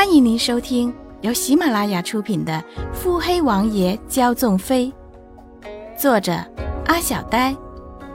[0.00, 2.54] 欢迎您收听由喜马拉雅出品的
[2.94, 4.90] 《腹黑王爷骄纵妃》，
[5.94, 6.32] 作者
[6.86, 7.54] 阿小呆，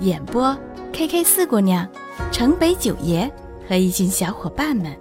[0.00, 0.54] 演播
[0.92, 1.90] K K 四姑娘、
[2.30, 3.26] 城北九爷
[3.66, 4.94] 和一群小伙伴们。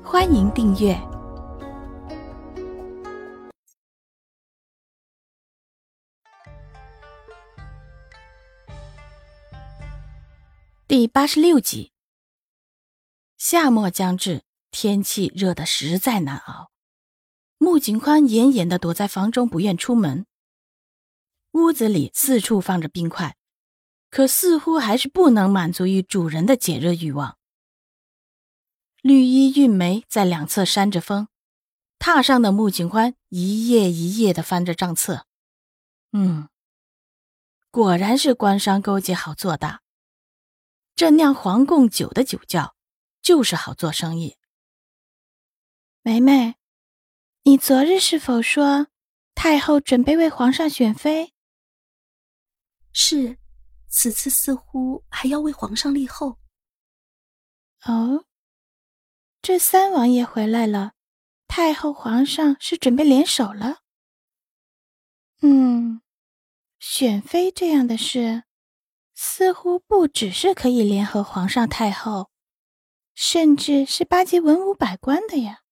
[0.00, 0.96] 欢迎订阅
[10.86, 11.90] 第八十六集。
[13.36, 14.47] 夏末将至。
[14.70, 16.70] 天气热得实在难熬，
[17.58, 20.26] 穆景宽严严的躲在房中，不愿出门。
[21.52, 23.36] 屋子里四处放着冰块，
[24.10, 27.36] 可似乎还是不能满足于主人的解热欲望。
[29.00, 31.28] 绿衣玉梅在两侧扇着风，
[31.98, 35.26] 榻上的穆景宽一页一页的翻着账册。
[36.12, 36.48] 嗯，
[37.70, 39.82] 果然是官商勾结好做大，
[40.94, 42.74] 这酿黄贡酒的酒窖
[43.22, 44.37] 就是好做生意。
[46.08, 46.54] 梅梅，
[47.42, 48.86] 你昨日是否说
[49.34, 51.34] 太后准备为皇上选妃？
[52.94, 53.36] 是，
[53.88, 56.38] 此次似乎还要为皇上立后。
[57.84, 58.24] 哦，
[59.42, 60.94] 这三王爷回来了，
[61.46, 63.80] 太后、皇上是准备联手了。
[65.42, 66.00] 嗯，
[66.78, 68.44] 选妃这样的事，
[69.14, 72.30] 似乎不只是可以联合皇上、太后，
[73.14, 75.64] 甚至是巴结文武百官的呀。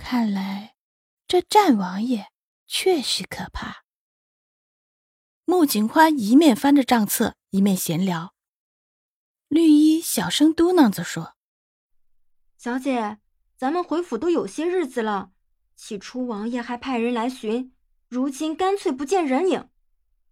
[0.00, 0.74] 看来，
[1.28, 2.32] 这战王爷
[2.66, 3.84] 确实可怕。
[5.44, 8.34] 穆景欢一面翻着账册，一面闲聊。
[9.46, 11.36] 绿衣小声嘟囔着说
[12.56, 13.18] ：“小姐，
[13.56, 15.32] 咱们回府都有些日子了，
[15.76, 17.72] 起初王爷还派人来寻，
[18.08, 19.68] 如今干脆不见人影。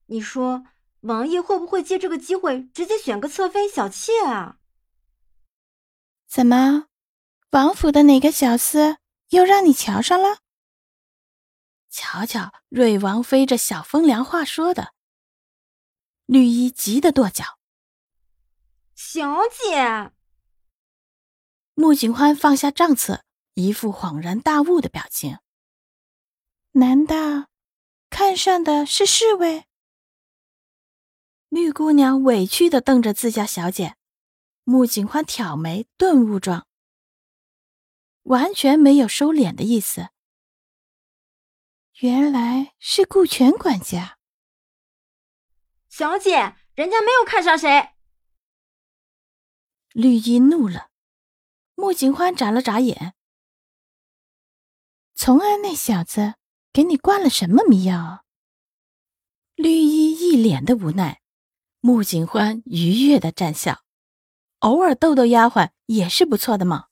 [0.06, 0.64] 你说，
[1.02, 4.58] 王爷会不会借这个机会直接选个侧妃小妾啊？”
[6.26, 6.86] 怎么，
[7.50, 8.96] 王府的哪个小厮？
[9.30, 10.38] 又让你瞧上了？
[11.90, 14.92] 瞧瞧瑞王妃这小风凉话说的，
[16.26, 17.58] 绿衣急得跺脚。
[18.94, 20.12] 小姐，
[21.74, 25.38] 穆景欢放下账册，一副恍然大悟的表情。
[26.72, 27.48] 难道
[28.10, 29.64] 看上的是侍卫？
[31.48, 33.96] 绿姑娘委屈的瞪着自家小姐，
[34.64, 36.67] 穆景欢挑眉顿悟状。
[38.28, 40.10] 完全没有收敛的意思。
[42.00, 44.18] 原来是顾全管家。
[45.88, 47.90] 小姐，人家没有看上谁。
[49.92, 50.90] 绿衣怒了，
[51.74, 53.14] 穆景欢眨了眨眼。
[55.14, 56.34] 从安那小子
[56.72, 58.26] 给你灌了什么迷药？
[59.54, 61.22] 绿衣一脸的无奈，
[61.80, 63.82] 穆景欢愉悦的讪笑，
[64.58, 66.87] 偶尔逗逗丫鬟也是不错的嘛。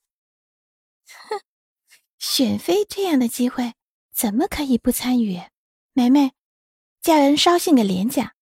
[1.29, 1.41] 哼，
[2.19, 3.73] 选妃这样的机会，
[4.13, 5.41] 怎么可以不参与？
[5.93, 6.33] 梅梅，
[7.01, 8.35] 叫人捎信给连家。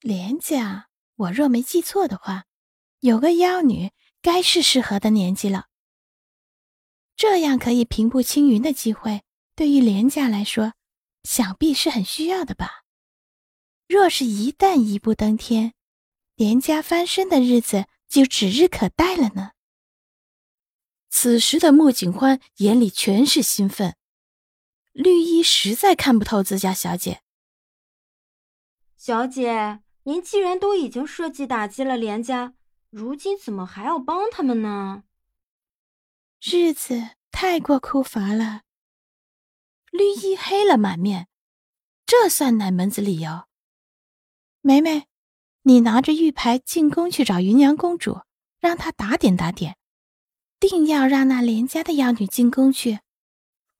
[0.00, 2.44] 连家，我若没记错的话，
[3.00, 5.68] 有个妖女，该是适合的年纪了。
[7.16, 9.22] 这样可以平步青云的机会，
[9.54, 10.74] 对于连家来说，
[11.22, 12.84] 想必是很需要的吧？
[13.86, 15.74] 若是一旦一步登天，
[16.34, 19.52] 连家翻身的日子就指日可待了呢。
[21.22, 23.94] 此时的穆景欢眼里全是兴奋，
[24.90, 27.22] 绿衣实在看不透自家小姐。
[28.96, 32.54] 小姐，您既然都已经设计打击了连家，
[32.90, 35.04] 如今怎么还要帮他们呢？
[36.40, 38.62] 日子太过枯乏了。
[39.92, 41.28] 绿衣黑了满面，
[42.04, 43.44] 这算哪门子理由？
[44.60, 45.06] 梅梅，
[45.62, 48.22] 你拿着玉牌进宫去找芸娘公主，
[48.58, 49.76] 让她打点打点。
[50.68, 53.00] 定要让那廉家的妖女进宫去，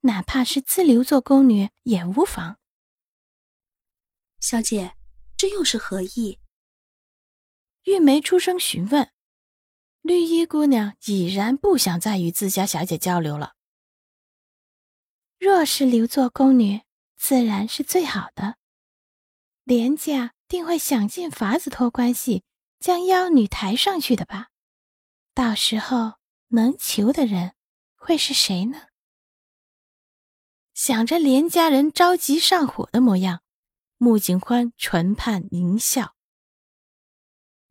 [0.00, 2.58] 哪怕是自留做宫女也无妨。
[4.40, 4.96] 小姐，
[5.36, 6.40] 这又是何意？
[7.84, 9.12] 玉梅出声询问。
[10.00, 13.54] 绿衣姑娘已然不想再与自家小姐交流了。
[15.38, 16.82] 若是留做宫女，
[17.16, 18.56] 自然是最好的。
[19.62, 22.42] 廉家定会想尽法子托关系
[22.80, 24.48] 将妖女抬上去的吧？
[25.32, 26.21] 到时候。
[26.52, 27.54] 能求的人
[27.96, 28.88] 会是谁呢？
[30.74, 33.42] 想着连家人着急上火的模样，
[33.98, 36.14] 穆景欢唇畔狞笑：“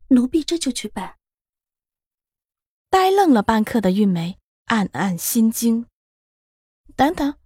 [0.08, 1.18] 奴婢这就去办。”
[2.90, 5.86] 呆愣了半刻的玉梅暗暗心惊。
[6.96, 7.36] 等等，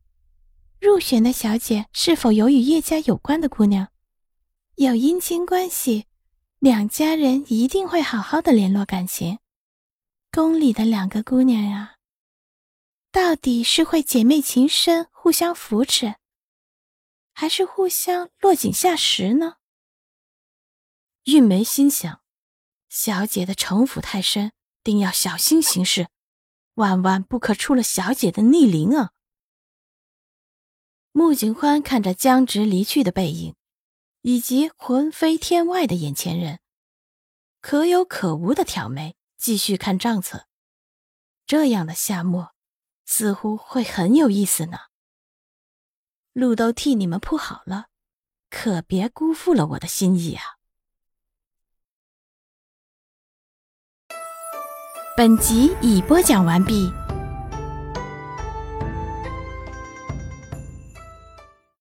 [0.80, 3.88] 入选的小姐是否有与叶家有关的姑娘？
[4.76, 6.06] 有姻亲关系，
[6.58, 9.38] 两家人一定会好好的联络感情。
[10.31, 11.96] 宫里的两个姑娘呀，
[13.11, 16.17] 到底是会姐妹情深，互相扶持，
[17.32, 19.56] 还是互相落井下石呢？
[21.25, 22.23] 韵梅心想：
[22.88, 24.52] 小姐的城府太深，
[24.84, 26.08] 定要小心行事，
[26.75, 29.12] 万万不可出了小姐的逆鳞啊！
[31.12, 33.56] 穆景欢看着僵直离去的背影，
[34.20, 36.61] 以及魂飞天外的眼前人，
[37.62, 40.46] 可有可无的挑眉，继续看账册。
[41.46, 42.54] 这样的夏末，
[43.04, 44.78] 似乎会很有意思呢。
[46.32, 47.86] 路都替你们铺好了，
[48.50, 50.42] 可别辜负了我的心意啊！
[55.16, 56.92] 本集已播讲完毕。